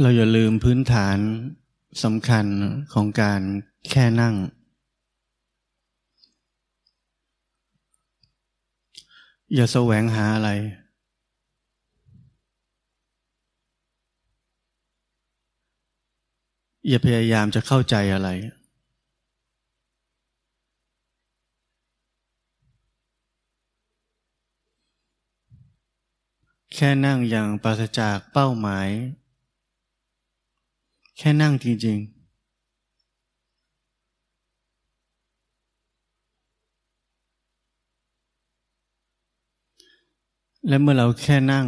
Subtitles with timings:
[0.00, 1.18] เราอย่าลืมพื้นฐาน
[2.04, 2.46] สำคัญ
[2.92, 3.40] ของการ
[3.90, 4.34] แค่นั่ง
[9.54, 10.50] อย่าแสวงหาอะไร
[16.88, 18.28] อย่าพยายามจะเข้าใจอะไร
[26.74, 28.88] แค่นั่งอย่างปราศจากเป้าหมาย
[31.26, 32.22] ค่นั่งจริง ๆ
[40.68, 41.66] และเมื่อเราแค่นั่ง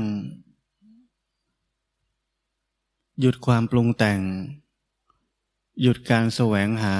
[3.20, 4.20] หยุดความปรุงแต่ง
[5.82, 6.96] หยุดการแสวงหา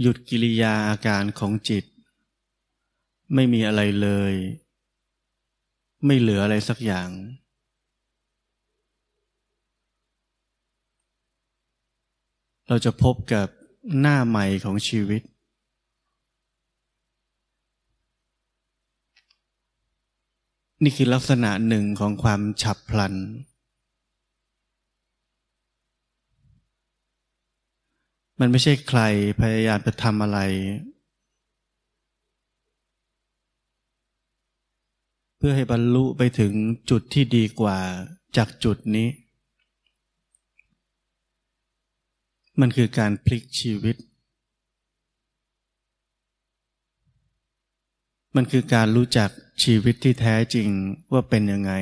[0.00, 1.84] หยุดกิริยาอาการของจิต
[3.34, 4.34] ไม่มีอะไรเลย
[6.04, 7.10] ไม่เหลืออะไรสักอย่าง
[12.72, 13.48] เราจะพบกับ
[14.00, 15.22] หน้าใหม่ของชีวิต
[20.82, 23.14] นี่คือลักษณะหนึ่งของความฉับพลัน
[28.40, 29.00] มันไม่ใช่ใคร
[29.40, 30.38] พยายามจะทำอะไร
[35.36, 36.52] เพื่อให้บรรลุไปถึง
[36.90, 37.78] จุดที่ดีกว่า
[38.36, 39.08] จากจุดนี้
[42.60, 43.96] มันคือการพลิกชีวิต
[48.36, 49.30] มันคือการรู้จัก
[49.64, 50.68] ชีวิตที่แท้จริง
[51.12, 51.72] ว่าเป็นยังไง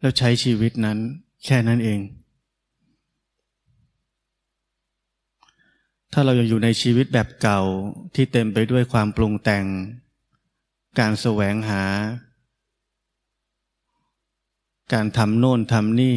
[0.00, 0.98] แล้วใช้ชีวิตนั้น
[1.44, 2.00] แค่นั้นเอง
[6.12, 7.60] ถ้าเรายังอยู่ในชีวิตแบบเก่า
[8.14, 9.66] ที่เต็มไปด้วยความปรุงแต่ง
[10.98, 11.82] การแสวงหา
[14.92, 16.16] การทำโน่นทำนี่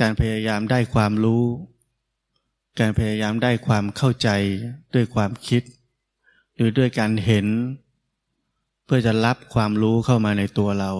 [0.00, 1.44] การพยายามได้ความรู้
[2.80, 4.28] การพยายามได้ความเข้าใจ
[4.94, 5.62] ด้วยความคิด
[6.54, 7.46] หรือด้วยการเห็น
[8.84, 10.92] เพื่อจะรับความรู้เข้ามาในตัวเรา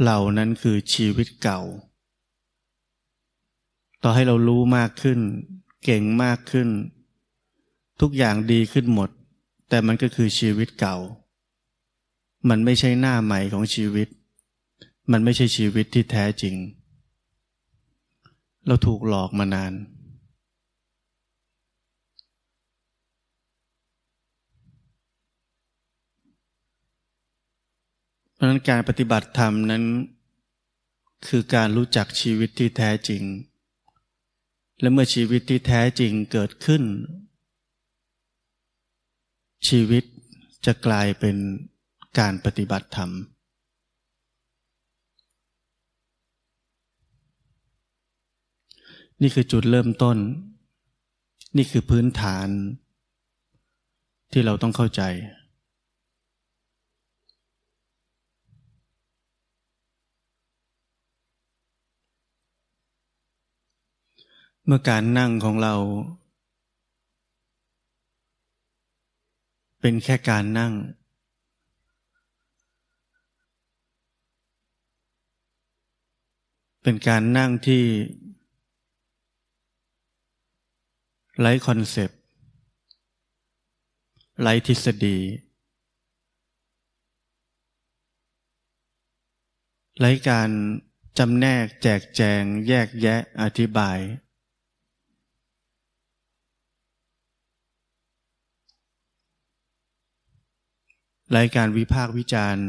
[0.00, 1.60] เหล่านั้นคือชีวิตเก่า
[4.02, 5.18] ต่อให้เรารู้มากขึ้น
[5.84, 6.68] เก่งมากขึ้น
[8.00, 9.10] ทุกอย่างดีขึ้นหมด
[9.68, 10.96] แต่มันก็คือชีวิตเก่า
[12.48, 14.08] มันไม่ใช่หน้าใหม่ของชีวิต
[15.10, 16.54] มันไม่ใช่ชีวิตที่แท้จริง
[18.66, 19.72] เราถูกหลอกมานาน
[28.34, 29.84] เพราะนั้นการปฏิบัติธรรมนั้น
[31.26, 33.22] คือการรู้จักชีวิตที่แท้จริง
[34.80, 36.82] และเมื่อชีวิตที่แท้จริงเกิดขึ้น
[39.68, 40.04] ชีวิต
[40.66, 41.36] จะกลายเป็น
[42.18, 43.10] การปฏิบัติธรรม
[49.22, 50.16] นี่คือจุดเริ่มต้น
[51.56, 52.48] นี่คือพื้นฐาน
[54.32, 55.02] ที่เราต้องเข้าใจ
[64.66, 65.74] เมื่อการนั่งของเรา
[69.80, 70.72] เป็นแค่การนั่ง
[76.82, 77.82] เป็นการนั่งที่
[81.40, 82.18] ไร้คอนเซปต์
[84.40, 85.18] ไร้ทฤษฎี
[89.98, 90.50] ไร้การ
[91.18, 93.98] จำแนกแจกแจง แยกแยะอธิบาย
[101.30, 102.66] ไร้การวิพากษ์วิจารณ์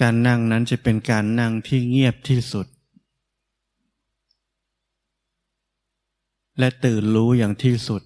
[0.00, 2.66] การนั่งนั้นจะเป็นการนั่งที่เงียบที่สุด
[6.58, 8.02] และตื่นรู้อย่างที่สุด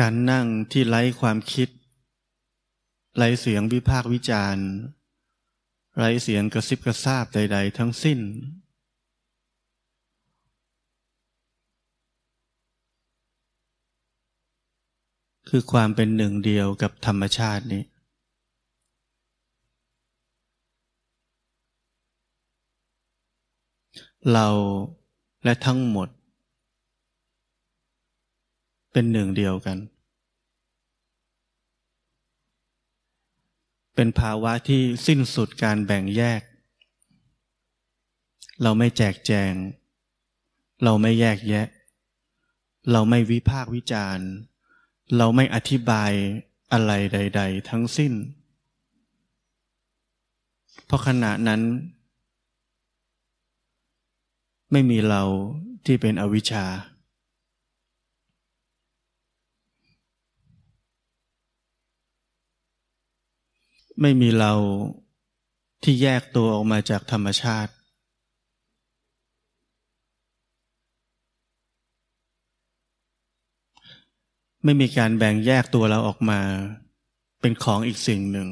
[0.00, 1.68] การนั่งที่ไร้ความคิด
[3.16, 4.66] ไร้เสียงวิพากษ์วิจารณ์
[5.98, 8.20] ไร้เสียงกระซิบกระซาบใด ๆ ทั้งสิ้น
[15.48, 17.82] คือความเป็นหนึ่งเดียวกับธรรมชาตินี้
[24.30, 24.48] เรา
[25.44, 26.08] และทั้งหมด
[28.92, 29.78] เป็นหนึ่งเดียวกัน
[33.94, 36.42] เป็นภาวะที่สิ้นสุดการแบ่งแยก
[38.62, 39.52] เราไม่แจกแจง
[40.84, 41.66] เราไม่แยกแยะ
[42.92, 44.28] เราไม่วิพากวิจารณ์
[45.16, 46.12] เราไม่อธิบาย
[46.72, 48.12] อะไรใด ๆ ทั้งสิ้น
[50.86, 51.60] เพราะขณะนั้น
[54.72, 55.22] ไม่มีเรา
[55.86, 56.64] ที่เป็นอวิชชา
[64.00, 64.52] ไม่มีเรา
[65.82, 67.72] ที่แยกตัวออกมาจากธรรมชาติ
[74.64, 76.40] ไม่มีการแบ่งแยกตัวเราออกมา
[77.40, 78.48] เป็นของอีกสิ่งหนึ่ง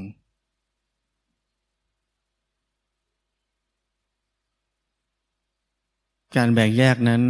[6.37, 7.23] การแบ่งแยกนั้น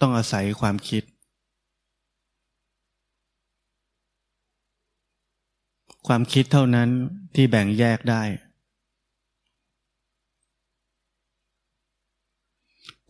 [0.00, 1.04] ต้องอาศัยความคิด
[6.06, 6.88] ความคิดเท่านั้น
[7.34, 8.22] ที่แบ่งแยกได้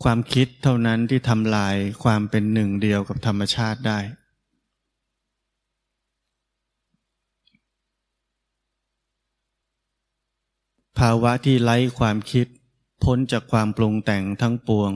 [0.03, 3.99] ความคิดเท่านั้นที่ทำลายความเป็นหนึ่งเดียวกับธรรมชาติได้
[10.99, 12.47] ภาวะที่ไร้ความคิด
[13.05, 14.93] พ้นจากความปรุงแต่งทั้งปวง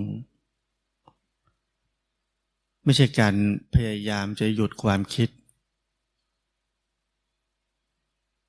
[2.84, 3.34] ไม่ใช่การ
[3.74, 5.28] พยายามจะหยุดความคิด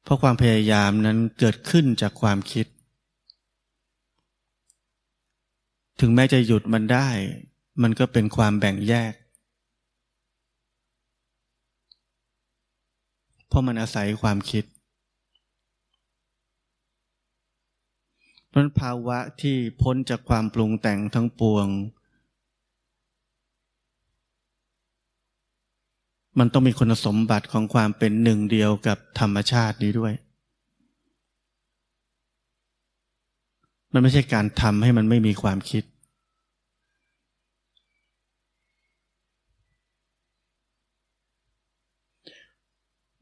[0.03, 2.67] เพราะความพยายามนั้นเกิดขึ้นจากความคิด
[5.99, 7.09] ถึงแม้จะหยุดมันได้
[7.81, 9.13] มันก็เป็นความแบ่งแยก
[13.47, 14.63] เพราะมันอาศัยความคิด
[18.53, 21.67] มันภาวะที่พ้นจากความปรุงแต่งทั้งปวง
[26.39, 30.13] มันต้องมีคุณสมบัติของความเป็นหนึ่งเดียวกับธรรมชาตินี้ด้วย
[33.93, 35.83] มันไม่ใช่การทำให้มันไม่มีความคิด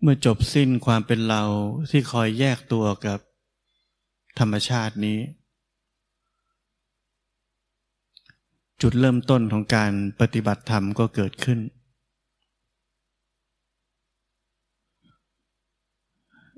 [0.02, 1.44] เมื่อจบสิ้นความเป็นเรา
[1.90, 3.20] ที่คอยแยกตัวกับ
[4.40, 5.20] ธรรมชาตินี้
[8.82, 11.60] จุดเริ่มต้นของการปฏิบัติธรรมก็เกิดขึ้น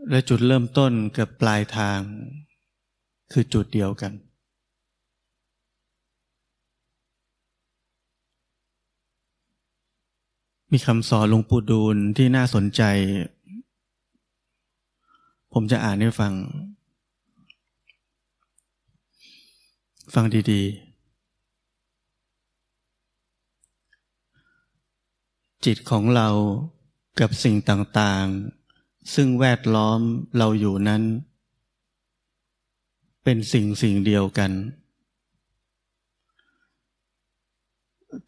[0.09, 1.99] และจุดเริ่มต้นกับปลายทาง
[3.31, 4.13] คือจุดเดียวกัน
[10.71, 12.81] มีคำสอนหลวงปู่ดูลที่น่าสนใจ
[15.53, 16.33] ผมจะอ่านให้ฟัง
[20.17, 20.93] ฟังดีๆ
[25.65, 26.29] จิตของเรา
[27.19, 29.99] กับสิ่งต่างๆ ซึ่งแวดล้อม
[30.37, 31.03] เราอยู่นั้น
[33.23, 34.51] เป็นสิ่งสิ่งเดียวกัน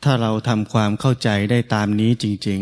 [0.04, 2.62] ถ้าเราทำความเข้าใจได้ตามนี้จริง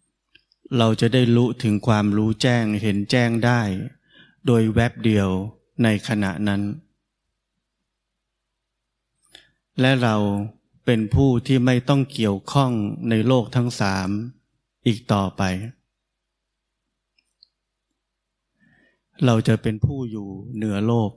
[0.00, 3.60] ๆ เราจะได้รู้ถึงความรู้แจ้งเห็นแจ้งได้
[4.46, 5.28] โดยแวบเดียว
[5.82, 6.62] ในขณะนั้น
[9.80, 10.16] และเรา
[10.84, 12.72] เป็นผู้ที่ไม่ต้องเกี่ยวข้อง
[13.08, 14.08] ในโลกทั้งสาม
[14.86, 15.42] อีกต่อไป
[19.24, 21.10] เราจะเป็นผู้อยู่เหนือโลก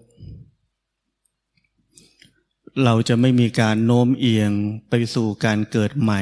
[2.84, 4.52] เราจะไม่มีการโน้มเอียง
[4.90, 6.22] ไปสู่การเกิดใหม่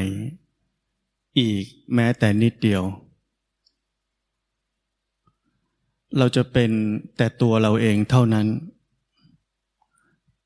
[1.40, 2.84] อีกแม้แต่นิดเดียว
[6.18, 6.72] เราจะเป็น
[7.18, 8.48] แต่ตัวเราเองเท่านั้น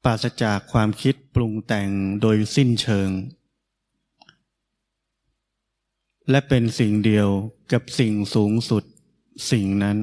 [0.03, 1.89] ปราศจากความคิดปรุงแต่ง
[2.22, 3.10] โดยสิ้นเชิง
[6.29, 7.29] และเป็นสิ่งเดียว
[7.72, 8.84] กับสิ่งสูงสุด
[9.51, 9.98] สิ่งนั้น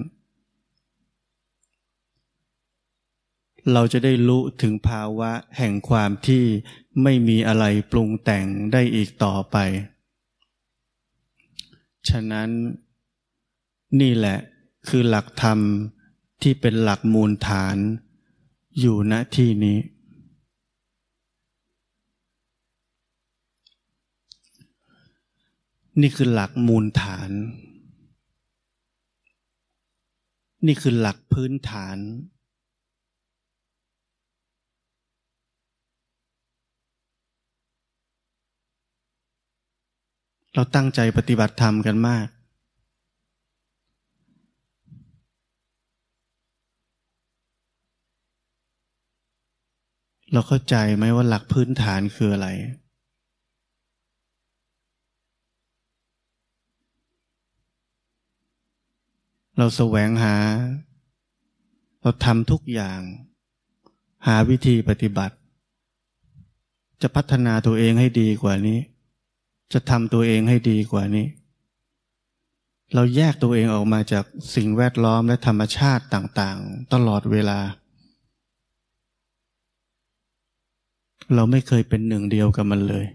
[3.73, 6.45] เราจะได้รู้ถึงภาวะแห่งความที่
[7.03, 9.57] ไม่มีอะไรปรุงแต่งได้อีกต่อไป
[12.09, 12.51] ฉะนั้น
[14.01, 14.39] นี่แหละ
[14.89, 15.59] คือหลักธรรม
[16.43, 17.77] ที่เป็นหลักมูลฐาน
[18.81, 19.79] อยู่ณที่นี้
[26.01, 27.31] นี่คือหลักมูลฐาน
[30.67, 31.99] นี่คือหลักพื้นฐาน
[40.55, 42.29] เราตั้งใจปฏิบัติธรรมกันมาก
[50.33, 52.49] เราเข้าใจไหมว่าหลักพื้นฐานคืออะไร
[59.59, 60.37] เราแสวงหา
[62.03, 63.01] เราทำทุกอย่าง
[64.27, 65.37] หาวิธีปฏิบัติ
[67.03, 68.79] จะพัฒนาตัวเองให้ดีกว่านี้
[69.73, 71.27] จะทำตัวเองให้ดีกว่านี้
[72.95, 77.59] เราแยกตัวเองออกมาจากสิ่งแวดล้อมและธรรมชาติต่าง ๆ ตลอดเวลา
[81.35, 83.07] เราไม่เคยเป็นหนึ่งเดียวกับมันเลย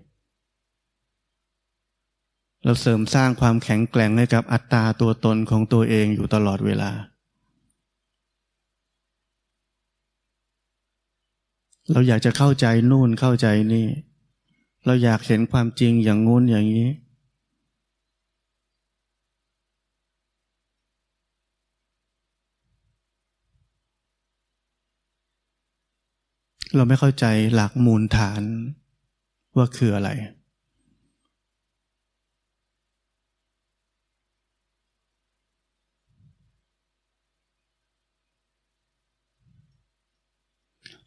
[2.63, 6.91] เราเสริมสร้างความแข็งแกร่งให้กับอัตตาตัวตนของตัวเองอยู่ตลอดเวลา
[11.91, 13.87] เราอยากจะเข้าใจนู่นเข้าใจนี่
[14.85, 16.89] เราอยากเห็นความจริงอย่างงู้นอย่างนี้
[26.75, 28.41] เราไม่เข้าใจหลักมูลฐาน
[29.57, 30.09] ว่าคืออะไร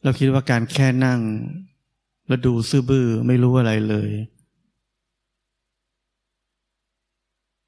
[0.02, 1.20] เราคิดว่าการแค่นั่ง
[2.26, 4.11] แล้วดูซื่อบื้อไม่รู้อะไรเลย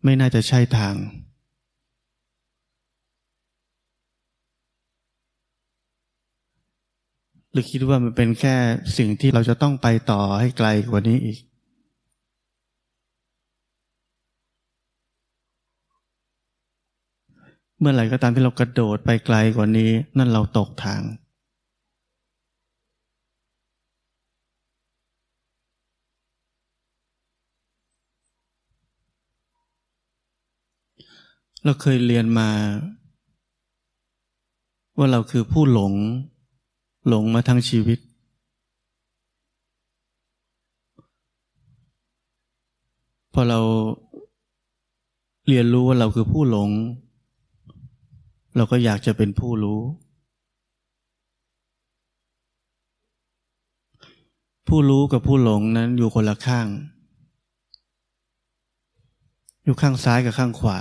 [0.04, 0.94] ไม่น่าจะใช่ทาง
[7.58, 8.56] รือคิดว่ามันเป็นแค่
[8.98, 11.38] สิ่งที่เราจะต้องไปต่อให้ไกลกว่านี้อีก
[17.80, 21.02] เมื่อไหร่ก็ตามที่เรากระโดดไปไกลกว่านี้ นั่นเราตกทาง
[31.64, 32.50] เราเคยเรียนมา
[34.98, 35.94] ว่าเราคือผู้หลง
[37.08, 37.98] หลงมาทั้งชีวิต
[43.32, 43.60] พอเรา
[45.48, 46.70] เรียนรู้ว่าเราคือผู้หลง
[48.56, 49.80] เราก็อยากจะเป็นผู้รู้
[54.68, 56.66] ผู้รู้กับผู้หลงนั้นอยู่คนละข้าง
[59.64, 60.78] อยู่ข้างซ้ายกับข้างขวา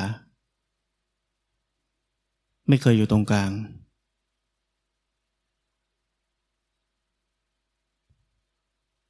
[2.67, 3.53] ไม่เคยอยู่ตรงกลาง ต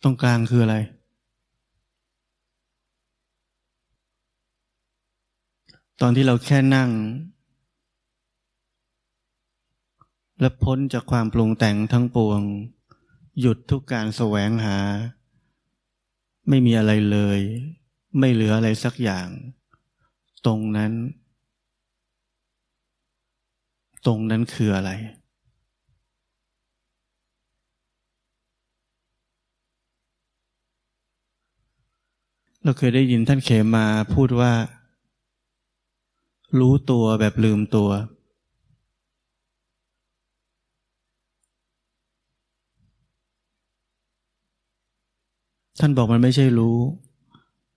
[0.08, 0.78] รงกลางคืออะไร
[6.02, 6.90] ตอนที่เราแค่นั่ง
[10.40, 12.42] และพ้นจากความปรุงแต่งทั้งปวง
[13.40, 14.78] หยุดทุกการแสวงหา
[16.50, 17.40] ไม่มีอะไรเลย
[18.20, 19.28] ไม่เหลืออะไรสักอย่าง
[20.46, 20.92] ตรงนั้น
[24.06, 24.92] ตรงนั้นคืออะไร
[32.68, 34.52] เราเคยได้ยินท่านเขมาพูดว่า
[36.60, 37.90] รู้ตัวแบบลืมตัว
[45.80, 46.78] ท่านบอกมันไม่ใช่รู้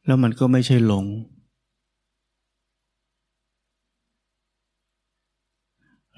[0.06, 1.06] แล้วมันก็ไม่ใช่หลง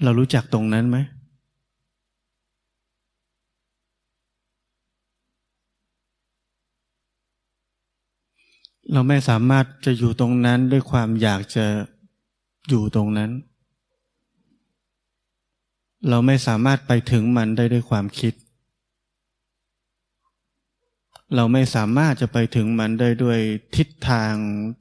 [0.03, 0.97] เรารู้จักตรงนั้นไหม
[8.93, 11.67] เราไม่สามารถจะอยู่ตรงนั้นด้วยความอยากจะ
[12.69, 13.31] อยู่ตรงนั้น
[16.09, 18.35] เราไม่สามารถไปถึงมันได้ด้วยความคิด
[21.37, 23.39] เราไม่สามารถจะไปถึงมันได้ด้วย
[23.77, 24.35] ทิศทาง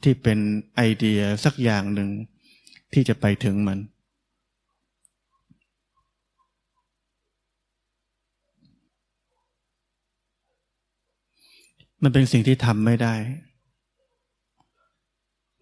[0.04, 0.40] ที่เป็น
[0.76, 2.10] ไอเดียสักอย่างหนึ่ง
[2.94, 3.80] ที่จะไปถึงมัน
[12.04, 13.16] มันเป็นสิ่งที่ทำไม่ได้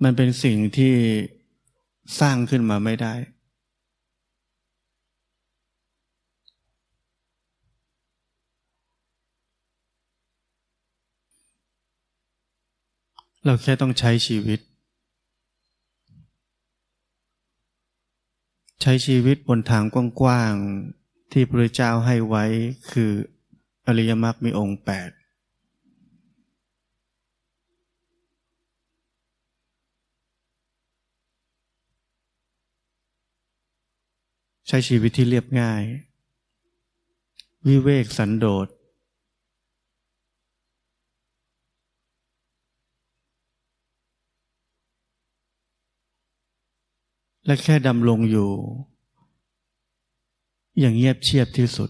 [0.03, 0.93] มันเป็นสิ่งที่
[2.19, 3.13] สร้างขึ้นมาไม่ได้
[13.45, 14.59] เราแค่ต้องใช้ชีวิต
[18.81, 19.83] ใช้ชีวิตบนทาง
[20.21, 22.45] กว้างๆที่พระเจ้าให้ไว้
[22.91, 23.11] คือ
[23.87, 25.09] อริยมรรคมีองค์แปด
[34.71, 35.83] ใช้ชีวิตที่เรียบง่าย
[37.67, 38.67] วิเวกสันโดษ
[47.45, 48.51] และแค่ดำลงอยู่
[50.79, 51.89] อย่างเงียบเชียบที่สุด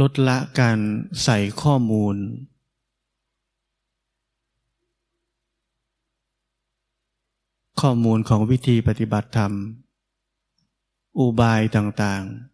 [0.00, 0.78] ลดละการ
[1.22, 2.16] ใส่ข้อมูล
[7.80, 9.52] ข้อมูลของวิธีปฏิบัติธรรม
[11.18, 12.48] อุบายต่างๆ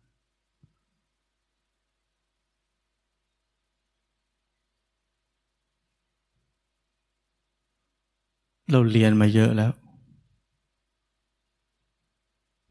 [8.70, 9.72] เราเรียนมาเยอะแล้ว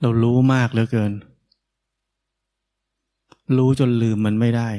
[0.01, 1.11] เรารู้มากเหลือเกิน
[3.57, 4.69] รู้จนลืมมันไม่ได้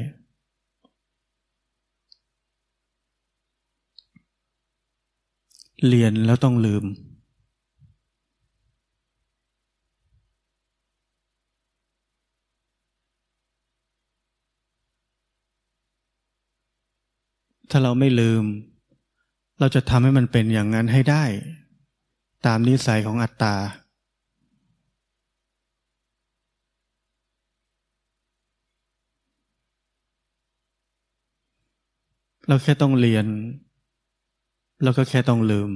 [5.89, 6.85] เรียนแล้วต้องลืม
[17.77, 18.45] ถ้าเราไม่ลืม
[19.61, 21.25] เราจะทำให้มันเป็นอย่างนั้นให้ได้
[22.47, 23.55] ตามนิสัยของอัตตา
[32.49, 33.27] เราแค่ต้องเรียน
[34.83, 35.71] แล้วก็แค่ต้องลืม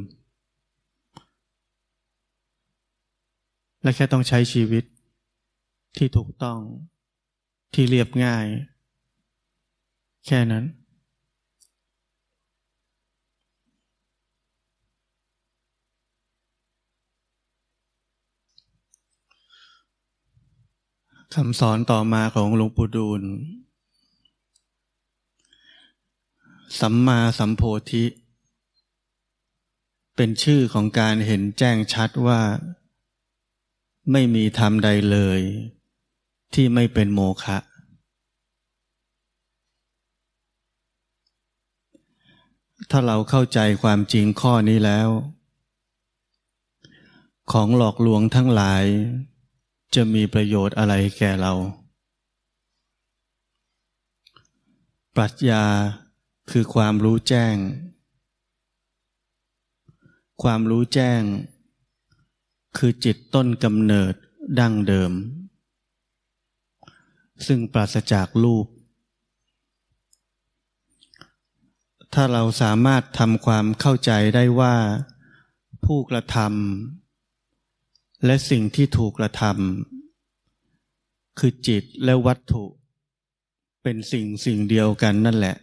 [3.82, 4.84] และแค่ต้องใช้ชีวิต
[5.96, 6.58] ที่ถูกต้อง
[7.74, 8.46] ที่เรียบง่าย
[10.28, 10.66] แค่นั้น
[21.34, 23.22] คำสอนต่อมาของหลวงปู่ดูล
[26.80, 28.04] สัมมาสัมโพธิ
[30.16, 32.40] เป็นชื่อของการเห็นแจ้งชัดว่า
[34.12, 35.40] ไม่มีธรรมใดเลย
[36.54, 37.58] ที่ไม่เป็นโมฆะ
[42.90, 45.08] ถ้าเราเข้าใจความจริงข้อนี้แล้ว
[47.52, 48.84] ของหลอกลวงทั้งหลาย
[49.94, 51.52] จะมีประโยชน์อะไรแก่เรา
[55.16, 55.64] ปรัชญา
[56.50, 57.56] คือความรู้แจ้ง
[60.42, 61.22] ความรู้แจ้ง
[62.78, 64.14] คือจิตต้นกำเนิด
[64.58, 65.12] ดั้งเดิม
[67.46, 68.66] ซึ่งปราศจากรูป
[72.14, 74.76] ถ้าเราสามารถทำความเข้าใจได้ว่า
[75.84, 76.97] ผู้กระทำ
[78.24, 82.64] และสิ่งที่ถูกกระทำคือจิตและวัตถุ
[83.82, 85.56] เป็นสิ่งสิ่งเดียวกันนั่นแหละ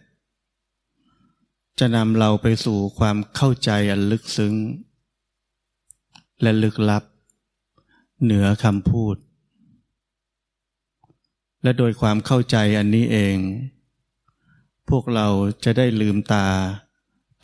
[1.78, 4.54] จะนำเราไปสู่ความเข้าใจอันลึกซึ้ง
[6.42, 7.04] และลึกลับ
[8.22, 9.16] เหนือคำพูด
[11.62, 13.36] และโดยความเข้าใจอันนี้เอง
[14.88, 15.28] พวกเรา
[15.64, 16.46] จะได้ลืมตา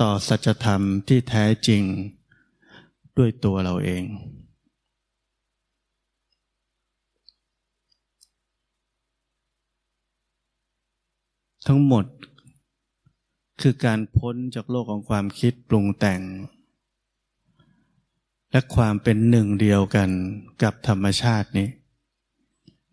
[0.01, 1.83] ต่อสัจธรรมที่แท้จริง
[3.19, 4.05] ด้วยตัวเราเอง
[11.67, 12.05] ทั้งหมด
[13.61, 16.21] คือการพ้นจากโลกของความคิดปรุงแต่ง
[18.53, 20.11] และความเป็นหนึ่งเดียวกัน
[20.63, 21.69] กับธรรมชาตินี้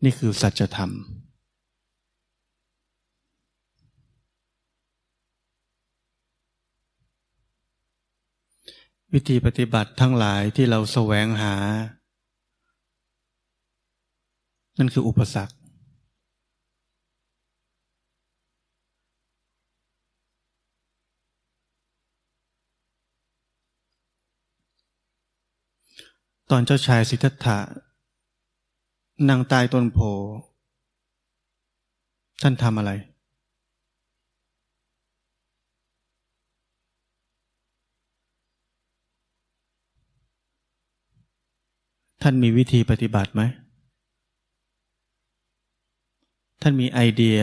[0.03, 0.91] นี่คือสัจธรรม
[9.13, 11.55] วิธีปฏิบัติทั้งหลายที่เราแสวงหา
[14.77, 15.58] นั่นคืออุปสรรค
[26.53, 27.57] ตอนเจ้าชายสิทธัตถะ
[29.29, 29.99] นั่งใต้ต้นโพ
[32.41, 32.91] ท่านทำอะไร
[42.21, 43.41] ท่านมีวิธีปฏิบัติไหม
[46.61, 47.39] ท่านมีไอเดีย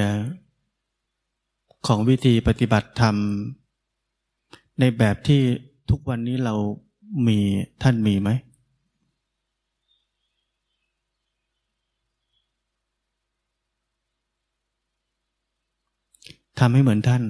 [1.86, 3.16] ของวิธีปฏิบัติธรรม
[4.80, 5.40] ในแบบที่
[5.90, 6.54] ทุกวันนี้เรา
[7.26, 7.38] มี
[7.84, 8.30] ท่านมีไหม
[16.58, 17.22] ทำให้เหมือนท่าน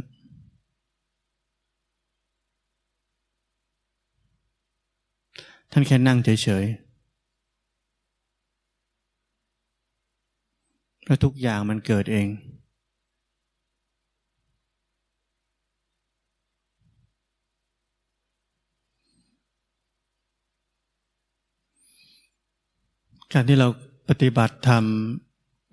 [5.73, 6.87] ท่านแค่นั่งเฉยๆ
[11.05, 12.29] แล้วทุกอย่างมันเกิดเอง
[23.33, 23.69] การที่เรา
[24.09, 24.85] ปฏิบัติธรรม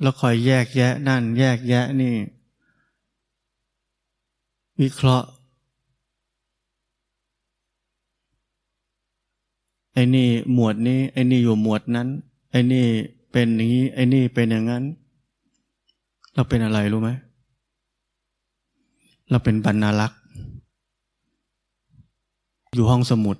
[0.01, 2.15] แล้วคอยแยกแยะนั่น แยกแยะนี่
[4.81, 5.27] วิเคราะห์
[9.93, 12.07] ไอ้นี่หมวดนี้ ไอ้นี่อยู่หมวดนั้น
[12.51, 12.85] ไอ้นี่
[13.31, 14.83] เป็นอย่างนี้ ไอ้นี่เป็นอย่างนั้น
[16.35, 17.09] เราเป็นอะไรรู้ไหม
[19.29, 20.19] เราเป็นบรรณารักษ์
[22.73, 23.37] อยู่ห้องสมุด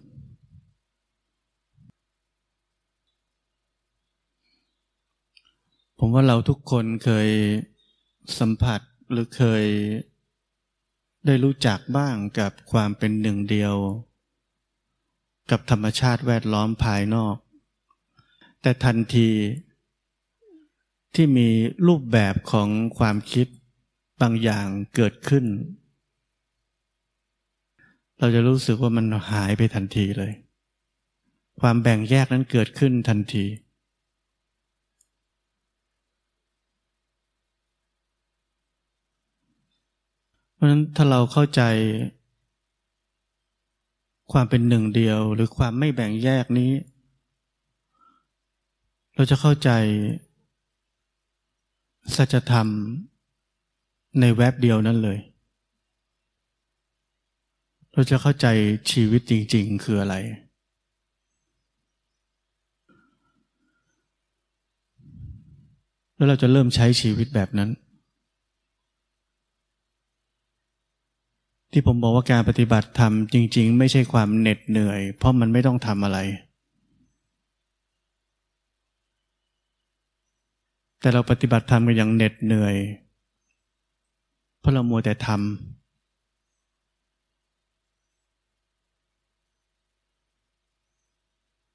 [5.98, 7.30] ผมว่าเราทุกคนเคย
[8.40, 9.66] สัมผัสหรือเคย
[11.26, 13.76] ได้รู้จักบ้างกับความเป็นหนึ่งเดียว
[15.52, 17.36] กับธรรมชาติแวดล้อมภายนอก
[18.62, 19.30] แต่ทันที
[21.16, 21.50] ที่มี
[21.88, 23.48] รูปแบบของความคิด
[24.22, 25.46] บางอย่างเกิดขึ้น
[28.20, 30.34] เราจะรู้สึกว่ามันหายไปทันทีเลย
[31.62, 33.46] ความแบ่งแยกนั้นเกิดขึ้นทันที
[40.64, 41.62] ราะฉะนั้นถ้าเราเข้าใจ
[44.32, 46.72] ความเป็นหนึ่งเดียว หรือความไม่แบ่งแยกนี้
[49.16, 49.70] เราจะเข้าใจ
[52.16, 52.68] สัจธรรม
[54.20, 55.20] ในแวบเดียวนั้นเลย
[57.94, 58.48] เราจะเข้าใจ
[58.92, 60.16] ชีวิตจริง ๆ คืออะไร
[66.16, 67.72] แล้วเราจะเริ่มใช้ชีวิตแบบนั้น
[71.74, 76.20] ที่ผมบอกว่าการปฏิบัติธรรมจริง ๆ ไม่ใช่ความเหน็ดเหนื่อย เพราะมันไม่ต้องทำอะไร
[81.00, 82.76] แต่เราปฏิบัติธรรมกันอย่างเหน็ดเหนื่อย
[84.60, 85.42] เพราะเรามัวแต่ทำ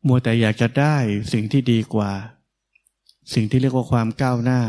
[0.06, 0.96] มัวแต่อยากจะได้
[1.32, 2.11] สิ่งที่ดีกว่า
[3.34, 4.61] สิ่งที่เรียกว่าความก้าวหน้า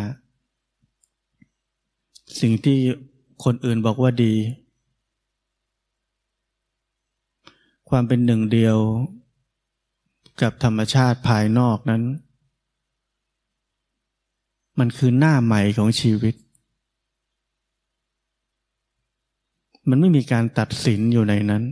[2.42, 2.78] สิ่งที่
[3.44, 4.36] คนอื่นบอกว่าดี
[7.90, 8.78] ความเป็นหนึ่งเดียว
[10.42, 12.04] กับธรรมชาติภายนอกนั้น
[14.80, 16.36] มันคือหน้าใหม่ของชีวิต
[19.90, 21.64] มันไม่มีการตัดสินอยู่ในนั้น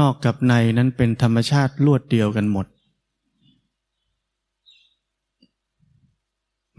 [0.00, 2.66] นอกกับในนั้นเป็นธรรมชาติลวดเดียวกันหมด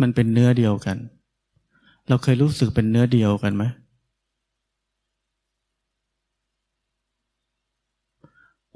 [0.01, 0.97] มันเป็นเนื้อเดียวกัน
[2.07, 3.63] เราเคยรู้สึกเป็นเนื้อเดียวกันไหม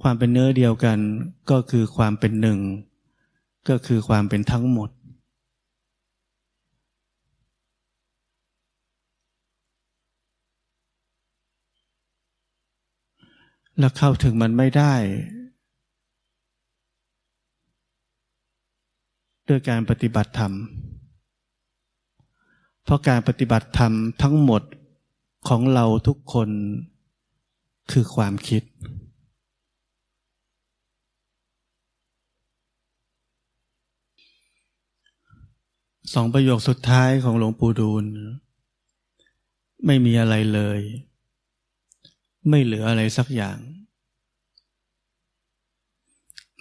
[0.02, 1.00] ความเป็นเนื้อเดียวกัน
[1.52, 2.60] ก็คือความเป็นหนึ่ง
[3.70, 4.90] ก็คือความเป็นทั้งหมด
[13.80, 14.94] แล้วเข้าถึงมันไม่ได้
[19.48, 20.54] ด้วยการปฏิบัติธรรม
[22.88, 24.64] เพราะการปฏิบัติธรรมทั้งหมด
[25.48, 26.50] ของเราทุกคน
[27.92, 28.64] คือความคิด
[36.14, 38.06] สองประโยคสุดท้ายของหลวงปู่ดูล
[39.86, 40.80] ไม่มีอะไรเลย
[42.50, 43.58] ไม่เหลืออะไรสักอย่าง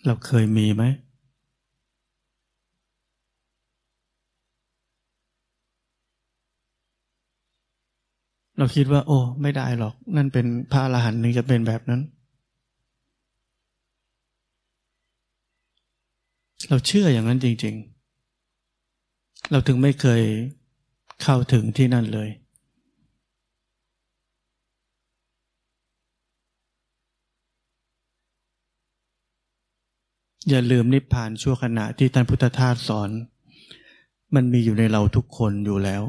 [0.05, 0.85] เราเคยมีไหม
[8.59, 12.01] เราคิดว่า โอ้ ไม่ได้หรอก นั่นเป็นพระอรหันต์นึงจะเป็นแบบนั้น
[16.69, 17.75] เราเชื่ออย่างนั้นจริง
[18.63, 20.23] ๆ เราถึงไม่เคย
[21.23, 22.29] เข้าถึงที่นั่นเลย
[30.49, 33.11] อย่าลืมนิพพานชั่วขณะที่ท่านพุทธทาสสอน
[34.35, 36.03] มันมีอยู่ในเราทุกคนอยู่แล้ว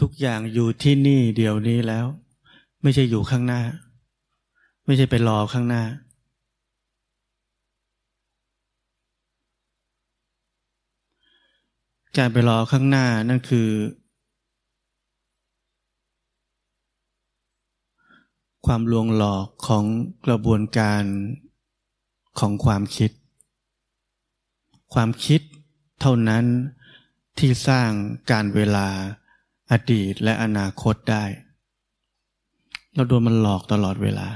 [0.00, 2.06] ทุกอย่างอยู่ที่นี่เดี๋ยวนี้แล้ว
[2.82, 3.62] ไม่ใช่อยู่ข้างหน้า
[4.86, 5.82] ไม่ใช่ไปรอข้างหน้า
[12.18, 13.68] การไปรอข้างหน้านั่นคือ
[18.66, 19.84] ความลวงหลอกของ
[20.26, 21.02] กระบวนการ
[22.38, 23.10] ของความคิด
[24.94, 25.40] ความคิด
[26.00, 26.44] เท่านั้น
[27.38, 27.90] ที่สร้าง
[28.30, 28.88] การเวลา
[29.72, 31.24] อดีตและอนาคตได้
[32.94, 34.28] เราโดนมันหลอกตลอดเวลา